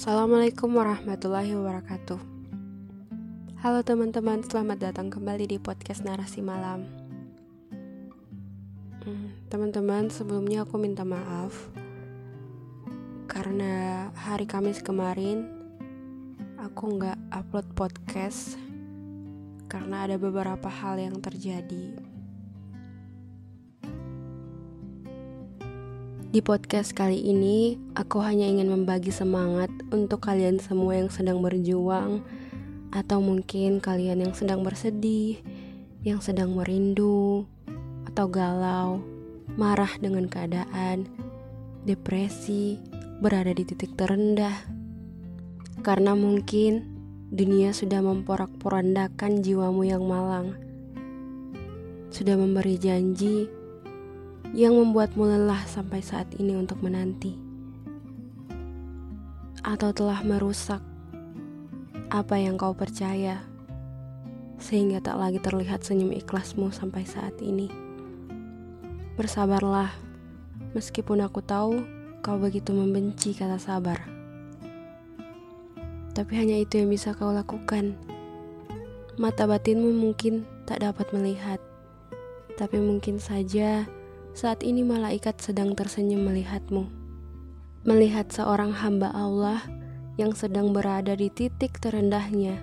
[0.00, 2.16] Assalamualaikum warahmatullahi wabarakatuh.
[3.60, 6.88] Halo teman-teman, selamat datang kembali di podcast Narasi Malam.
[9.04, 11.52] Hmm, teman-teman, sebelumnya aku minta maaf
[13.28, 15.44] karena hari Kamis kemarin
[16.56, 18.56] aku nggak upload podcast
[19.68, 22.00] karena ada beberapa hal yang terjadi.
[26.30, 32.22] Di podcast kali ini, aku hanya ingin membagi semangat untuk kalian semua yang sedang berjuang,
[32.94, 35.42] atau mungkin kalian yang sedang bersedih,
[36.06, 37.50] yang sedang merindu,
[38.06, 39.02] atau galau,
[39.58, 41.10] marah dengan keadaan,
[41.82, 42.78] depresi,
[43.18, 44.54] berada di titik terendah.
[45.82, 46.86] Karena mungkin
[47.34, 50.54] dunia sudah memporak-porandakan jiwamu yang malang,
[52.14, 53.50] sudah memberi janji
[54.50, 57.38] yang membuatmu lelah sampai saat ini untuk menanti,
[59.62, 60.82] atau telah merusak
[62.10, 63.38] apa yang kau percaya,
[64.58, 67.70] sehingga tak lagi terlihat senyum ikhlasmu sampai saat ini.
[69.14, 69.94] Bersabarlah,
[70.74, 71.86] meskipun aku tahu
[72.18, 74.02] kau begitu membenci kata sabar.
[76.10, 77.94] Tapi hanya itu yang bisa kau lakukan.
[79.14, 81.62] Mata batinmu mungkin tak dapat melihat,
[82.58, 83.86] tapi mungkin saja
[84.30, 86.86] saat ini malaikat sedang tersenyum melihatmu.
[87.82, 89.64] Melihat seorang hamba Allah
[90.20, 92.62] yang sedang berada di titik terendahnya.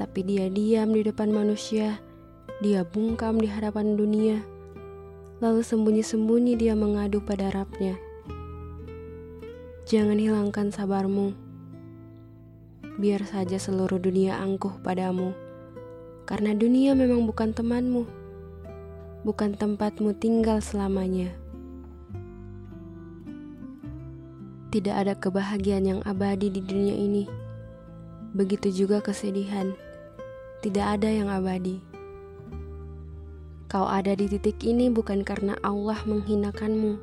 [0.00, 2.00] Tapi dia diam di depan manusia,
[2.64, 4.40] dia bungkam di hadapan dunia.
[5.44, 7.96] Lalu sembunyi-sembunyi dia mengadu pada Rabnya.
[9.84, 11.36] Jangan hilangkan sabarmu.
[13.00, 15.36] Biar saja seluruh dunia angkuh padamu.
[16.24, 18.19] Karena dunia memang bukan temanmu
[19.22, 21.28] bukan tempatmu tinggal selamanya.
[24.70, 27.26] Tidak ada kebahagiaan yang abadi di dunia ini.
[28.30, 29.74] Begitu juga kesedihan.
[30.62, 31.82] Tidak ada yang abadi.
[33.66, 36.98] Kau ada di titik ini bukan karena Allah menghinakanmu,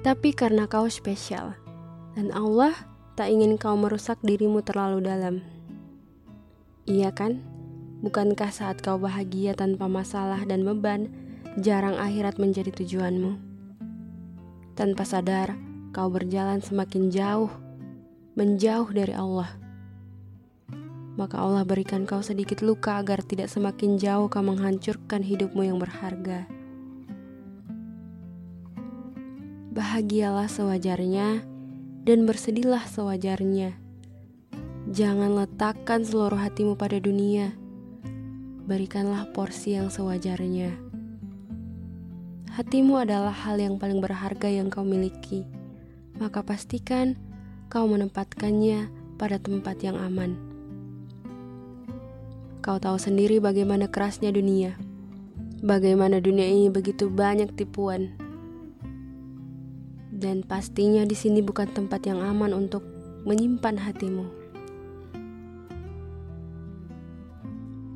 [0.00, 1.56] tapi karena kau spesial.
[2.12, 2.76] Dan Allah
[3.16, 5.40] tak ingin kau merusak dirimu terlalu dalam.
[6.84, 7.40] Iya kan?
[8.04, 11.12] Bukankah saat kau bahagia tanpa masalah dan beban,
[11.60, 13.36] jarang akhirat menjadi tujuanmu.
[14.72, 15.52] Tanpa sadar,
[15.92, 17.52] kau berjalan semakin jauh,
[18.32, 19.52] menjauh dari Allah.
[21.20, 26.48] Maka Allah berikan kau sedikit luka agar tidak semakin jauh kau menghancurkan hidupmu yang berharga.
[29.76, 31.44] Bahagialah sewajarnya
[32.08, 33.76] dan bersedihlah sewajarnya.
[34.88, 37.52] Jangan letakkan seluruh hatimu pada dunia.
[38.64, 40.92] Berikanlah porsi yang sewajarnya.
[42.52, 45.40] Hatimu adalah hal yang paling berharga yang kau miliki,
[46.20, 47.16] maka pastikan
[47.72, 50.36] kau menempatkannya pada tempat yang aman.
[52.60, 54.76] Kau tahu sendiri bagaimana kerasnya dunia,
[55.64, 58.12] bagaimana dunia ini begitu banyak tipuan,
[60.12, 62.84] dan pastinya di sini bukan tempat yang aman untuk
[63.24, 64.28] menyimpan hatimu.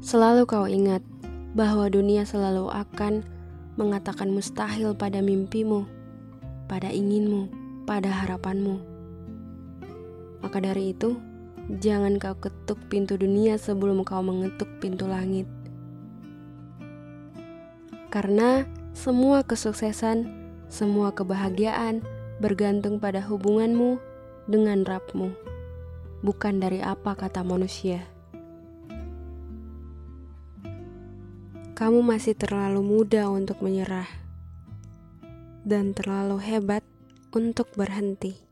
[0.01, 1.05] Selalu kau ingat
[1.53, 3.36] bahwa dunia selalu akan
[3.77, 5.85] mengatakan mustahil pada mimpimu,
[6.65, 7.53] pada inginmu,
[7.85, 8.81] pada harapanmu.
[10.41, 11.21] Maka dari itu,
[11.81, 15.45] jangan kau ketuk pintu dunia sebelum kau mengetuk pintu langit.
[18.09, 18.65] Karena
[18.97, 20.25] semua kesuksesan,
[20.73, 22.01] semua kebahagiaan
[22.41, 24.01] bergantung pada hubunganmu
[24.49, 25.37] dengan Rabmu,
[26.25, 28.16] bukan dari apa kata manusia.
[31.77, 34.09] Kamu masih terlalu muda untuk menyerah
[35.61, 36.81] dan terlalu hebat
[37.37, 38.46] untuk berhenti.